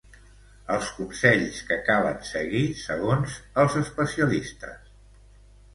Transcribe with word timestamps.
Els 0.75 0.87
consells 0.99 1.59
que 1.67 1.77
calen 1.91 2.17
seguir 2.31 2.65
segons 2.87 3.37
els 3.65 3.79
especialistes. 3.85 4.95